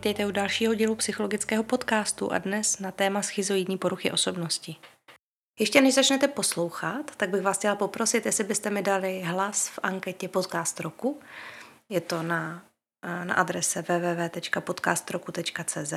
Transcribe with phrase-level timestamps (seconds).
[0.00, 4.76] vítejte u dalšího dílu psychologického podcastu a dnes na téma schizoidní poruchy osobnosti.
[5.58, 9.78] Ještě než začnete poslouchat, tak bych vás chtěla poprosit, jestli byste mi dali hlas v
[9.82, 11.20] anketě Podcast roku.
[11.88, 12.62] Je to na,
[13.24, 15.94] na adrese www.podcastroku.cz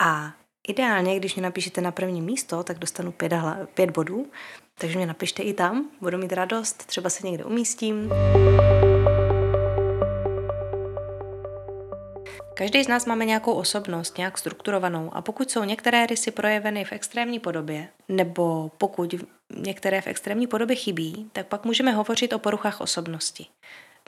[0.00, 0.32] a
[0.68, 3.32] ideálně, když mě napíšete na první místo, tak dostanu pět,
[3.74, 4.30] pět bodů,
[4.78, 8.10] takže mě napište i tam, budu mít radost, třeba se někde umístím.
[12.58, 16.92] Každý z nás máme nějakou osobnost, nějak strukturovanou a pokud jsou některé rysy projeveny v
[16.92, 19.14] extrémní podobě, nebo pokud
[19.56, 23.46] některé v extrémní podobě chybí, tak pak můžeme hovořit o poruchách osobnosti.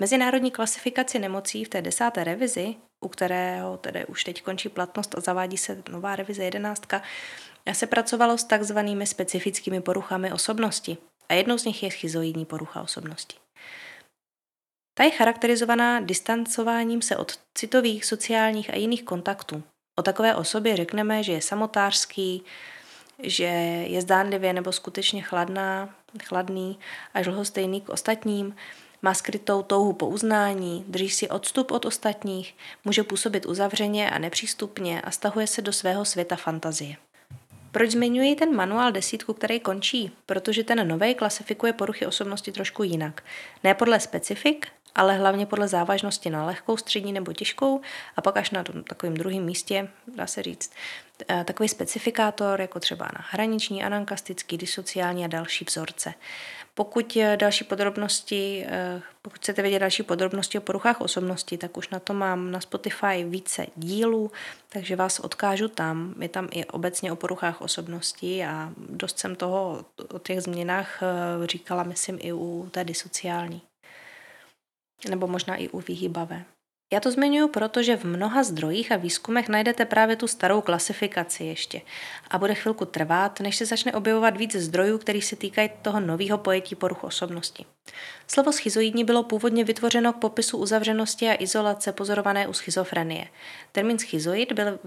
[0.01, 5.21] Mezinárodní klasifikaci nemocí v té desáté revizi, u kterého tedy už teď končí platnost a
[5.21, 7.03] zavádí se nová revize jedenáctka,
[7.73, 10.97] se pracovalo s takzvanými specifickými poruchami osobnosti
[11.29, 13.37] a jednou z nich je schizoidní porucha osobnosti.
[14.99, 19.63] Ta je charakterizovaná distancováním se od citových, sociálních a jiných kontaktů.
[19.99, 22.43] O takové osobě řekneme, že je samotářský,
[23.23, 23.45] že
[23.89, 26.79] je zdánlivě nebo skutečně chladná, chladný
[27.15, 28.57] až lhostejný k ostatním,
[29.03, 35.01] má skrytou touhu po uznání, drží si odstup od ostatních, může působit uzavřeně a nepřístupně
[35.01, 36.97] a stahuje se do svého světa fantazie.
[37.73, 40.13] Proč zmiňuji ten manuál desítku, který končí?
[40.27, 43.25] Protože ten nový klasifikuje poruchy osobnosti trošku jinak.
[43.65, 47.81] Ne podle specifik, ale hlavně podle závažnosti na lehkou, střední nebo těžkou
[48.17, 50.73] a pak až na tom takovém druhém místě, dá se říct,
[51.29, 56.15] eh, takový specifikátor, jako třeba na hraniční, anankastický, disociální a další vzorce.
[56.75, 61.89] Pokud eh, další podrobnosti, eh, pokud chcete vědět další podrobnosti o poruchách osobnosti, tak už
[61.89, 64.31] na to mám na Spotify více dílů,
[64.69, 66.15] takže vás odkážu tam.
[66.21, 69.85] Je tam i obecně o poruchách osobnosti a dost jsem toho
[70.15, 71.03] o těch změnách
[71.45, 73.63] říkala, myslím, i u té disociální
[75.11, 76.45] nebo možná i u vyhýbavé.
[76.93, 81.81] Já to zmiňuji, protože v mnoha zdrojích a výzkumech najdete právě tu starou klasifikaci ještě.
[82.31, 86.39] A bude chvilku trvat, než se začne objevovat víc zdrojů, který se týkají toho nového
[86.39, 87.65] pojetí poruch osobnosti.
[88.27, 93.29] Slovo schizoidní bylo původně vytvořeno k popisu uzavřenosti a izolace pozorované u schizofrenie.
[93.73, 94.79] Termín schizoid byl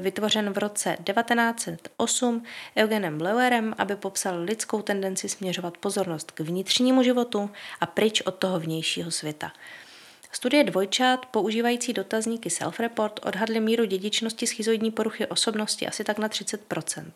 [0.00, 2.42] vytvořen v roce 1908
[2.76, 7.50] Eugenem Bleuerem, aby popsal lidskou tendenci směřovat pozornost k vnitřnímu životu
[7.80, 9.52] a pryč od toho vnějšího světa.
[10.36, 17.10] Studie dvojčat používající dotazníky self-report odhadly míru dědičnosti schizoidní poruchy osobnosti asi tak na 30%,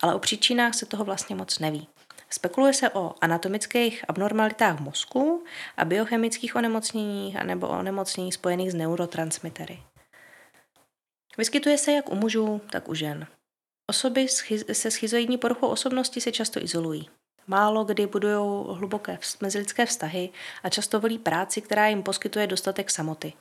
[0.00, 1.88] ale o příčinách se toho vlastně moc neví.
[2.30, 5.44] Spekuluje se o anatomických abnormalitách mozku
[5.76, 9.82] a biochemických onemocněních anebo o onemocnění spojených s neurotransmitery.
[11.38, 13.26] Vyskytuje se jak u mužů, tak u žen.
[13.90, 14.28] Osoby
[14.72, 17.08] se schizoidní poruchou osobnosti se často izolují.
[17.46, 20.30] Málo kdy budují hluboké mezilidské vztahy
[20.62, 23.32] a často volí práci, která jim poskytuje dostatek samoty.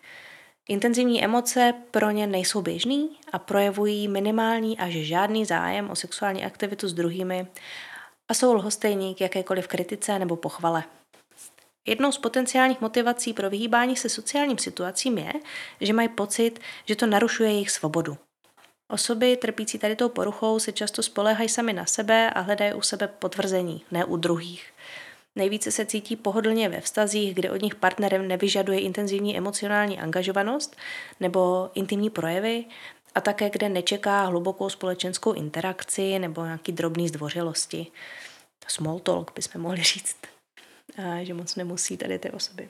[0.69, 6.87] Intenzivní emoce pro ně nejsou běžný a projevují minimální až žádný zájem o sexuální aktivitu
[6.87, 7.47] s druhými
[8.27, 10.83] a jsou lhostejní k jakékoliv kritice nebo pochvale.
[11.87, 15.33] Jednou z potenciálních motivací pro vyhýbání se sociálním situacím je,
[15.81, 18.17] že mají pocit, že to narušuje jejich svobodu.
[18.91, 23.07] Osoby trpící tady tou poruchou se často spolehají sami na sebe a hledají u sebe
[23.07, 24.73] potvrzení, ne u druhých.
[25.35, 30.75] Nejvíce se cítí pohodlně ve vztazích, kde od nich partnerem nevyžaduje intenzivní emocionální angažovanost
[31.19, 32.65] nebo intimní projevy
[33.15, 37.87] a také kde nečeká hlubokou společenskou interakci nebo nějaký drobný zdvořilosti.
[38.67, 40.17] Small talk bychom mohli říct,
[40.97, 42.69] a že moc nemusí tady ty osoby.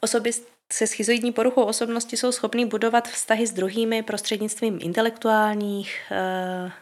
[0.00, 0.30] Osoby
[0.72, 6.72] se schizoidní poruchou osobnosti jsou schopní budovat vztahy s druhými prostřednictvím intelektuálních, e,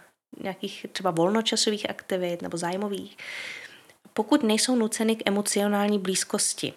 [0.43, 3.17] nějakých třeba volnočasových aktivit nebo zájmových,
[4.15, 6.73] pokud nejsou nuceny k emocionální blízkosti.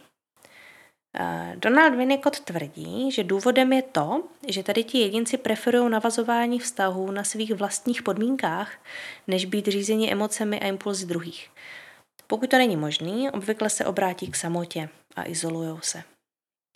[1.15, 7.11] Eh, Donald Winnicott tvrdí, že důvodem je to, že tady ti jedinci preferují navazování vztahů
[7.11, 8.71] na svých vlastních podmínkách,
[9.27, 11.49] než být řízení emocemi a impulzy druhých.
[12.27, 16.03] Pokud to není možný, obvykle se obrátí k samotě a izolují se.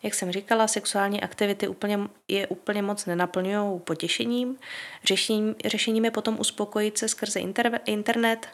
[0.03, 4.57] Jak jsem říkala, sexuální aktivity úplně, je úplně moc nenaplňují potěšením.
[5.03, 8.47] Řešením, řešením je potom uspokojit se skrze inter, internet,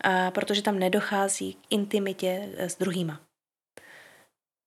[0.00, 3.20] a protože tam nedochází k intimitě s druhýma.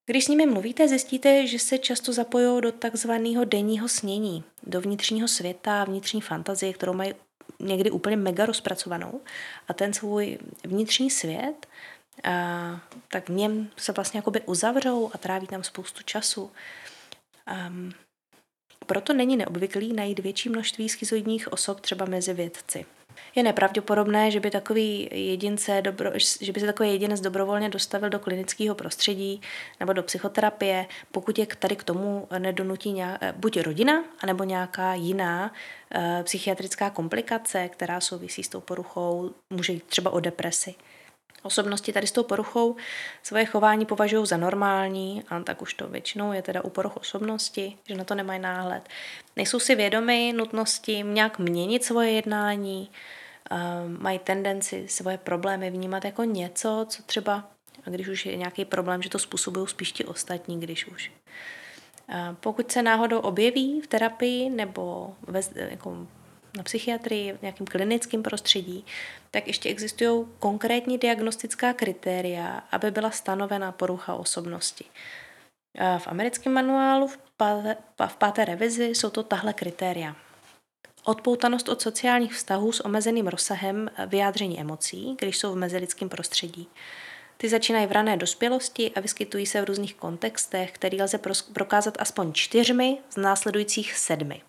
[0.06, 5.28] Když s nimi mluvíte, zjistíte, že se často zapojují do takzvaného denního snění, do vnitřního
[5.28, 7.14] světa, vnitřní fantazie, kterou mají
[7.60, 9.22] někdy úplně mega rozpracovanou.
[9.68, 11.68] A ten svůj vnitřní svět
[13.08, 16.52] tak v něm se vlastně jakoby uzavřou a tráví tam spoustu času.
[17.68, 17.92] Um,
[18.86, 22.86] proto není neobvyklý najít větší množství schizoidních osob třeba mezi vědci.
[23.36, 26.12] Je nepravděpodobné, že by takový jedince dobro,
[26.42, 29.42] že by se takový jedinec dobrovolně dostavil do klinického prostředí
[29.80, 34.94] nebo do psychoterapie, pokud je tady k tomu nedonutí nějak, eh, buď rodina, anebo nějaká
[34.94, 35.54] jiná
[35.96, 40.76] e, psychiatrická komplikace, která souvisí s tou poruchou, může jít třeba o depresi.
[41.44, 42.76] Osobnosti tady s tou poruchou
[43.24, 47.78] svoje chování považují za normální, a tak už to většinou je teda u poruch osobnosti,
[47.86, 48.90] že na to nemají náhled.
[49.36, 52.92] Nejsou si vědomi nutnosti nějak měnit svoje jednání,
[54.00, 57.50] mají tendenci svoje problémy vnímat jako něco, co třeba,
[57.86, 61.12] a když už je nějaký problém, že to způsobují spíš ti ostatní, když už.
[62.40, 66.08] Pokud se náhodou objeví v terapii nebo ve, jako
[66.58, 68.86] na psychiatrii, v nějakém klinickém prostředí,
[69.32, 74.86] tak ještě existují konkrétní diagnostická kritéria, aby byla stanovena porucha osobnosti.
[75.98, 77.78] V americkém manuálu v páté,
[78.08, 80.16] v páté revizi jsou to tahle kritéria.
[81.04, 86.68] Odpoutanost od sociálních vztahů s omezeným rozsahem vyjádření emocí, když jsou v mezilidském prostředí.
[87.38, 91.20] Ty začínají v rané dospělosti a vyskytují se v různých kontextech, který lze
[91.54, 94.42] prokázat aspoň čtyřmi z následujících sedmi.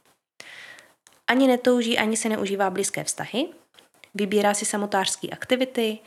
[1.33, 3.49] Ani netouží, ani se neužívá blízké vztahy,
[4.15, 5.99] vybírá si samotářské aktivity,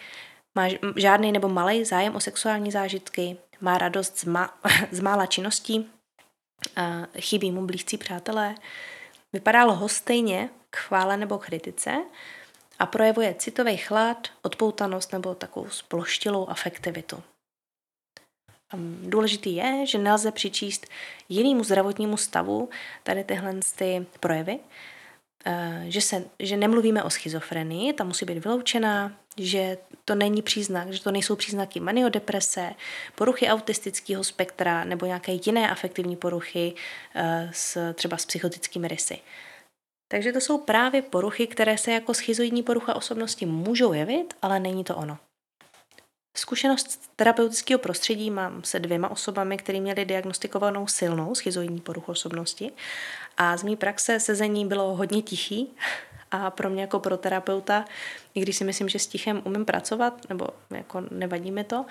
[0.56, 4.50] má žádný nebo malý zájem o sexuální zážitky, má radost z, ma-
[4.92, 5.90] z mála činností,
[7.20, 8.56] chybí mu blízcí přátelé,
[9.34, 11.96] vypadá lhostejně k chvále nebo kritice
[12.80, 17.24] a projevuje citový chlad, odpoutanost nebo takovou sploštilou afektivitu.
[19.04, 20.88] Důležitý je, že nelze přičíst
[21.30, 22.70] jinému zdravotnímu stavu
[23.04, 24.60] tady tyhle ty projevy,
[25.88, 31.02] že, se, že nemluvíme o schizofrenii, ta musí být vyloučená, že to není příznak, že
[31.02, 32.74] to nejsou příznaky maniodeprese,
[33.16, 36.74] poruchy autistického spektra nebo nějaké jiné afektivní poruchy
[37.16, 39.20] eh, s, třeba s psychotickými rysy.
[40.08, 44.84] Takže to jsou právě poruchy, které se jako schizoidní porucha osobnosti můžou jevit, ale není
[44.84, 45.18] to ono.
[46.38, 52.72] Zkušenost z terapeutického prostředí mám se dvěma osobami, které měly diagnostikovanou silnou schizoidní poruchu osobnosti
[53.38, 55.74] a z mý praxe sezení bylo hodně tichý
[56.32, 57.86] a pro mě jako pro terapeuta,
[58.34, 61.86] i když si myslím, že s tichem umím pracovat, nebo jako nevadí mi to,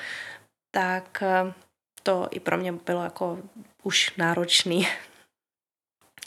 [0.70, 1.52] tak eh,
[2.02, 3.38] to i pro mě bylo jako
[3.82, 4.88] už náročný.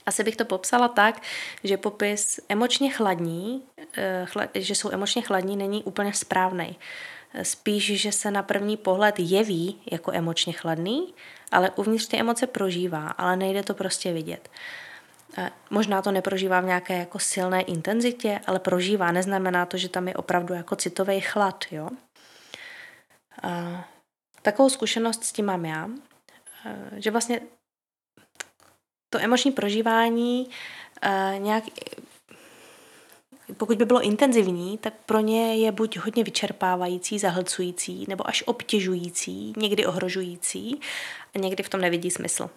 [0.06, 1.22] Asi bych to popsala tak,
[1.64, 3.64] že popis emočně chladní,
[3.98, 4.26] eh,
[4.56, 6.76] že jsou emočně chladní, není úplně správný.
[7.44, 11.14] Spíš, že se na první pohled jeví jako emočně chladný,
[11.52, 14.50] ale uvnitř ty emoce prožívá, ale nejde to prostě vidět.
[15.70, 19.12] Možná to neprožívá v nějaké jako silné intenzitě, ale prožívá.
[19.12, 21.66] Neznamená to, že tam je opravdu jako citový chlad.
[21.72, 21.90] Jo?
[23.44, 23.86] A
[24.42, 25.90] takovou zkušenost s tím mám já,
[26.96, 27.42] že vlastně
[29.10, 30.50] to emoční prožívání
[31.38, 31.64] nějak
[33.54, 39.54] pokud by bylo intenzivní, tak pro ně je buď hodně vyčerpávající, zahlcující, nebo až obtěžující,
[39.58, 40.80] někdy ohrožující
[41.36, 42.50] a někdy v tom nevidí smysl.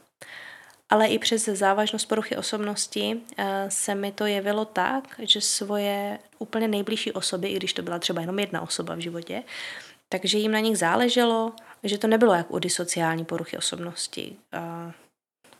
[0.90, 6.68] Ale i přes závažnost poruchy osobnosti eh, se mi to jevilo tak, že svoje úplně
[6.68, 9.42] nejbližší osoby, i když to byla třeba jenom jedna osoba v životě,
[10.08, 11.52] takže jim na nich záleželo,
[11.82, 14.36] že to nebylo jak u disociální poruchy osobnosti,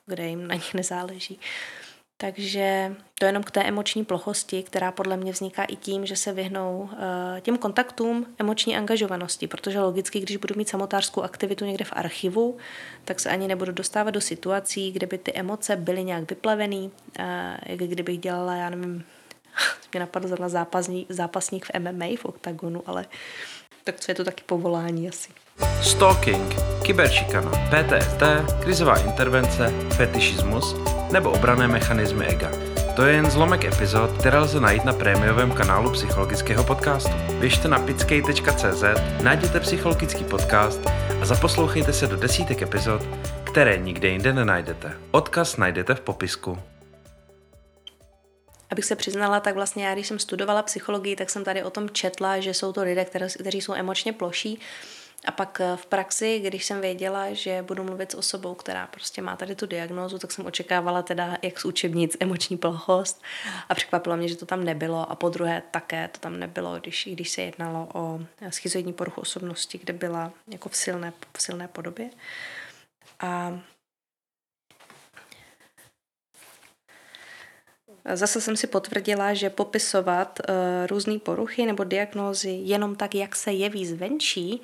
[0.07, 1.41] kde jim na nich nezáleží.
[2.21, 6.33] Takže to jenom k té emoční plochosti, která podle mě vzniká i tím, že se
[6.33, 11.93] vyhnou uh, těm kontaktům emoční angažovanosti, protože logicky, když budu mít samotářskou aktivitu někde v
[11.93, 12.57] archivu,
[13.05, 17.25] tak se ani nebudu dostávat do situací, kde by ty emoce byly nějak vyplavený, uh,
[17.67, 19.05] jak kdybych dělala, já nevím,
[19.93, 23.07] mě napadl zrovna zápasník, zápasník v MMA, v oktagonu, ale
[23.85, 25.31] tak co je to taky povolání asi.
[25.83, 28.23] Stalking, kyberšikana, PTSD,
[28.61, 30.77] krizová intervence, fetišismus
[31.13, 32.51] nebo obrané mechanismy ega.
[32.97, 37.11] To je jen zlomek epizod, které lze najít na prémiovém kanálu psychologického podcastu.
[37.41, 38.85] Běžte na pickej.cz,
[39.23, 40.81] najděte psychologický podcast
[41.23, 43.03] a zaposlouchejte se do desítek epizod,
[43.45, 44.93] které nikde jinde nenajdete.
[45.11, 46.59] Odkaz najdete v popisku.
[48.71, 51.91] Abych se přiznala, tak vlastně já, když jsem studovala psychologii, tak jsem tady o tom
[51.91, 53.05] četla, že jsou to lidé,
[53.39, 54.61] kteří jsou emočně ploší
[55.25, 59.23] a pak eh, v praxi, když jsem věděla, že budu mluvit s osobou, která prostě
[59.23, 63.23] má tady tu diagnózu, tak jsem očekávala teda, jak z učebnic, emoční plochost
[63.69, 67.09] a překvapilo mě, že to tam nebylo a po druhé také to tam nebylo, když,
[67.13, 72.11] když se jednalo o schizoidní poruchu osobnosti, kde byla jako v silné, v silné podobě.
[73.21, 73.61] A
[78.15, 80.55] Zase jsem si potvrdila, že popisovat uh,
[80.87, 84.63] různé poruchy nebo diagnózy jenom tak, jak se jeví zvenčí,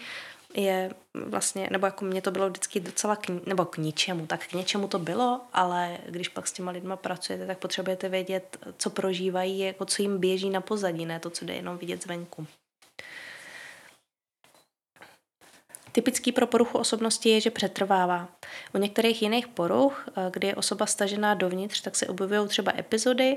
[0.54, 4.52] je vlastně, nebo jako mě to bylo vždycky docela, k, nebo k ničemu, tak k
[4.52, 9.58] něčemu to bylo, ale když pak s těma lidma pracujete, tak potřebujete vědět, co prožívají,
[9.58, 12.46] jako co jim běží na pozadí, ne to, co jde jenom vidět zvenku.
[15.92, 18.28] Typický pro poruchu osobnosti je, že přetrvává.
[18.74, 23.36] U některých jiných poruch, eh, kdy je osoba stažená dovnitř, tak se objevují třeba epizody,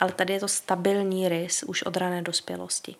[0.00, 2.96] ale tady je to stabilní rys už od rané dospělosti.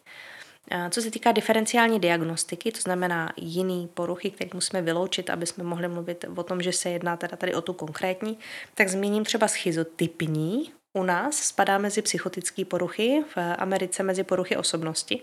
[0.91, 5.89] Co se týká diferenciální diagnostiky, to znamená jiný poruchy, které musíme vyloučit, aby jsme mohli
[5.89, 8.39] mluvit o tom, že se jedná teda tady o tu konkrétní,
[8.75, 10.73] tak zmíním třeba schizotypní.
[10.93, 15.23] U nás spadá mezi psychotické poruchy, v Americe mezi poruchy osobnosti.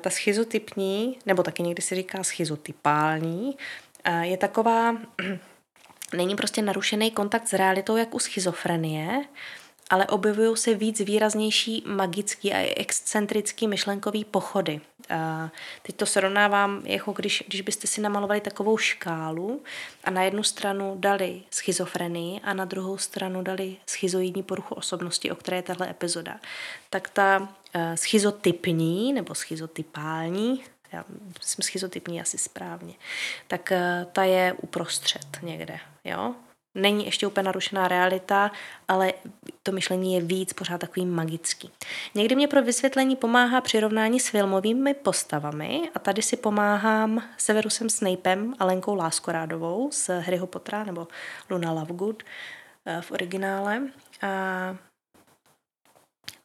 [0.00, 3.56] Ta schizotypní, nebo taky někdy se říká schizotypální,
[4.20, 4.96] je taková,
[6.16, 9.24] není prostě narušený kontakt s realitou, jak u schizofrenie,
[9.90, 14.80] ale objevují se víc výraznější magický a excentrický myšlenkový pochody.
[15.10, 15.50] A
[15.82, 19.62] teď to srovnávám, jako když, když byste si namalovali takovou škálu
[20.04, 25.34] a na jednu stranu dali schizofrenii a na druhou stranu dali schizoidní poruchu osobnosti, o
[25.34, 26.40] které je tahle epizoda.
[26.90, 27.48] Tak ta uh,
[27.94, 31.04] schizotypní nebo schizotypální já
[31.40, 32.94] jsem schizotypní asi správně,
[33.46, 36.34] tak uh, ta je uprostřed někde, jo?
[36.76, 38.50] Není ještě úplně narušená realita,
[38.88, 39.12] ale
[39.62, 41.70] to myšlení je víc pořád takový magický.
[42.14, 48.54] Někdy mě pro vysvětlení pomáhá přirovnání s filmovými postavami a tady si pomáhám Severusem Snapem
[48.58, 51.08] a Lenkou Láskorádovou z Harryho Pottera nebo
[51.50, 52.22] Luna Lovegood
[52.86, 53.82] eh, v originále.
[54.22, 54.76] A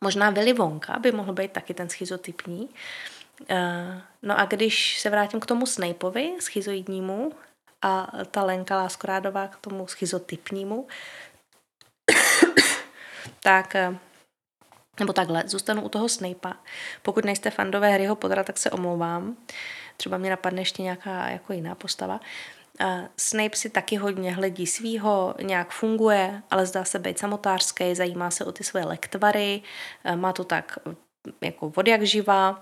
[0.02, 2.70] možná Willy Wonka by mohl být taky ten schizotypní.
[3.50, 7.32] Eh, no a když se vrátím k tomu Snapeovi, schizoidnímu,
[7.82, 10.88] a ta Lenka Láskorádová k tomu schizotypnímu,
[13.40, 13.76] tak
[15.00, 16.54] nebo takhle, zůstanu u toho Snape'a.
[17.02, 19.38] Pokud nejste fandové Harryho Pottera, tak se omlouvám.
[19.98, 22.20] Třeba mě napadne ještě nějaká jako jiná postava.
[22.82, 28.32] Uh, Snape si taky hodně hledí svýho, nějak funguje, ale zdá se být samotářský, zajímá
[28.32, 29.62] se o ty své lektvary,
[30.06, 30.78] uh, má to tak
[31.42, 32.62] jako od jak živa,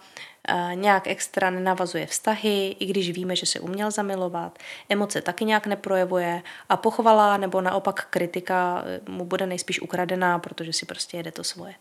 [0.74, 6.42] nějak extra nenavazuje vztahy, i když víme, že se uměl zamilovat, emoce taky nějak neprojevuje
[6.70, 11.44] a pochvala nebo naopak kritika e, mu bude nejspíš ukradená, protože si prostě jede to
[11.44, 11.75] svoje.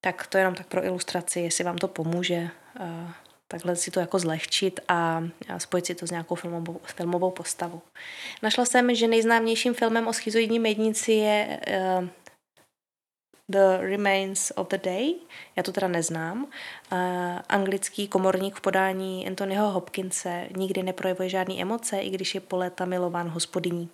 [0.00, 2.50] Tak to jenom tak pro ilustraci, jestli vám to pomůže
[3.50, 5.22] takhle si to jako zlehčit a,
[5.58, 7.80] spojit si to s nějakou filmovou, filmovou postavou.
[8.42, 11.60] Našla jsem, že nejznámějším filmem o schizoidním jednici je
[13.50, 15.14] The Remains of the Day,
[15.56, 16.44] já to teda neznám.
[16.44, 16.98] Uh,
[17.48, 22.84] anglický komorník v podání Anthonyho Hopkinse nikdy neprojevuje žádné emoce, i když je po léta
[22.84, 23.88] milován hospodyní.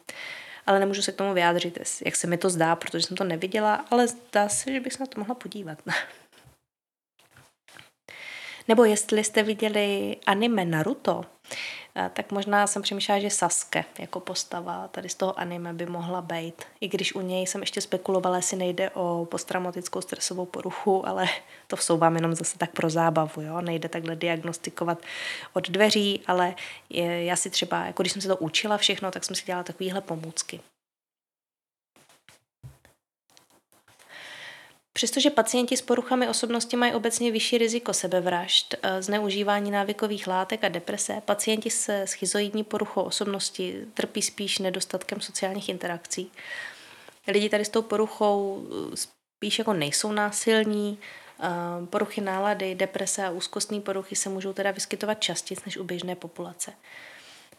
[0.67, 3.85] Ale nemůžu se k tomu vyjádřit, jak se mi to zdá, protože jsem to neviděla,
[3.91, 5.79] ale zdá se, že bych se na to mohla podívat.
[8.69, 11.25] Nebo jestli jste viděli anime Naruto,
[12.13, 16.63] tak možná jsem přemýšlela, že Saske jako postava tady z toho anime by mohla být.
[16.81, 21.27] I když u něj jsem ještě spekulovala, jestli nejde o posttraumatickou stresovou poruchu, ale
[21.67, 23.61] to vsouvám jenom zase tak pro zábavu, jo?
[23.61, 24.99] nejde takhle diagnostikovat
[25.53, 26.55] od dveří, ale
[26.91, 29.65] je, já si třeba, jako když jsem se to učila všechno, tak jsem si dělala
[29.65, 30.61] takovýhle pomůcky.
[34.97, 40.69] Přestože pacienti s poruchami osobnosti mají obecně vyšší riziko sebevražd, eh, zneužívání návykových látek a
[40.69, 46.33] deprese, pacienti se schizoidní poruchou osobnosti trpí spíš nedostatkem sociálních interakcí.
[47.29, 50.99] Lidi tady s tou poruchou eh, spíš jako nejsou násilní,
[51.41, 51.47] eh,
[51.87, 56.73] poruchy nálady, deprese a úzkostní poruchy se můžou teda vyskytovat častěji než u běžné populace.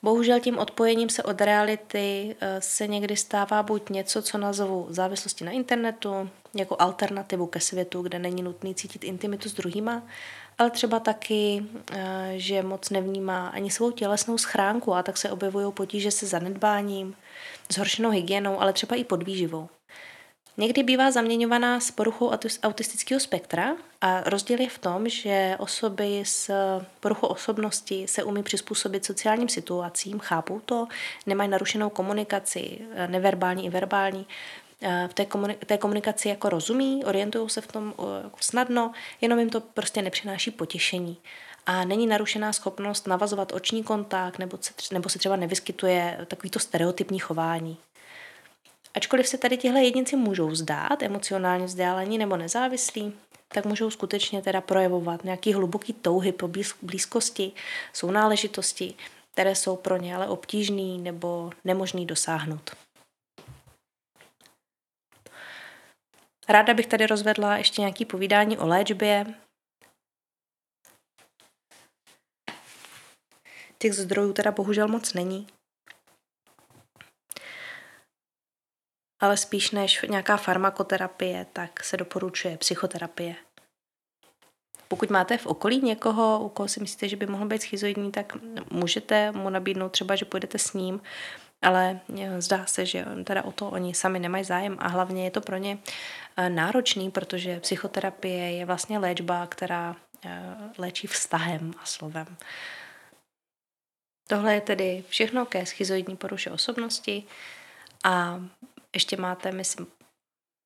[0.01, 5.51] Bohužel tím odpojením se od reality se někdy stává buď něco, co nazvu závislosti na
[5.51, 10.03] internetu, jako alternativu ke světu, kde není nutný cítit intimitu s druhýma,
[10.57, 15.73] ale třeba taky, eh, že moc nevnímá ani svou tělesnou schránku a tak se objevují
[15.73, 17.15] potíže se zanedbáním,
[17.69, 19.69] zhoršenou hygienou, ale třeba i podvýživou.
[20.59, 22.31] Někdy bývá zaměňovaná s poruchou
[22.63, 26.51] autistického spektra a rozdíl je v tom, že osoby s
[26.99, 30.87] poruchou osobnosti se umí přizpůsobit sociálním situacím, chápou to,
[31.25, 34.25] nemají narušenou komunikaci, neverbální i verbální,
[35.07, 37.93] v té, komunik- té komunikaci jako rozumí, orientují se v tom
[38.23, 38.91] jako snadno,
[39.21, 41.17] jenom jim to prostě nepřináší potěšení.
[41.65, 47.19] A není narušená schopnost navazovat oční kontakt nebo se, nebo se třeba nevyskytuje takovýto stereotypní
[47.19, 47.77] chování.
[48.93, 53.13] Ačkoliv se tady tihle jedinci můžou zdát emocionálně vzdálení nebo nezávislí,
[53.47, 56.49] tak můžou skutečně teda projevovat nějaký hluboký touhy po
[56.81, 57.51] blízkosti,
[57.93, 58.93] jsou náležitosti,
[59.33, 62.71] které jsou pro ně ale obtížný nebo nemožný dosáhnout.
[66.49, 69.25] Ráda bych tady rozvedla ještě nějaký povídání o léčbě.
[73.77, 75.47] Těch zdrojů teda bohužel moc není.
[79.21, 83.35] Ale spíš než nějaká farmakoterapie, tak se doporučuje psychoterapie.
[84.87, 88.33] Pokud máte v okolí někoho, u koho si myslíte, že by mohl být schizoidní, tak
[88.71, 91.01] můžete mu nabídnout třeba, že půjdete s ním,
[91.61, 95.31] ale eh, zdá se, že teda o to oni sami nemají zájem a hlavně je
[95.31, 95.77] to pro ně
[96.37, 99.95] eh, náročný, protože psychoterapie je vlastně léčba, která
[100.25, 102.37] eh, léčí vztahem a slovem.
[104.27, 107.23] Tohle je tedy všechno ke schizoidní poruše osobnosti
[108.03, 108.41] a
[108.93, 109.87] ještě máte, myslím,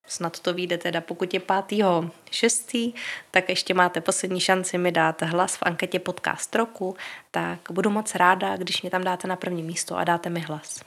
[0.07, 2.93] snad to vyjde teda, pokud je pátýho šestý,
[3.31, 6.95] tak ještě máte poslední šanci mi dát hlas v anketě podcast roku,
[7.31, 10.81] tak budu moc ráda, když mě tam dáte na první místo a dáte mi hlas.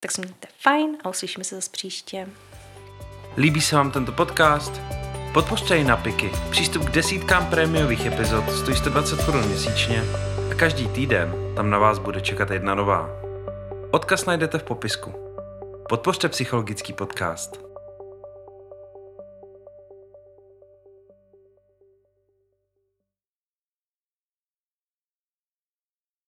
[0.00, 2.28] Tak se mějte fajn a uslyšíme se zase příště.
[3.36, 4.80] Líbí se vám tento podcast?
[5.34, 6.30] Podpořte ji na Piky.
[6.50, 10.02] Přístup k desítkám prémiových epizod stojí 120 korun měsíčně
[10.50, 13.10] a každý týden tam na vás bude čekat jedna nová.
[13.90, 15.14] Odkaz najdete v popisku.
[15.88, 17.69] Podpořte psychologický podcast.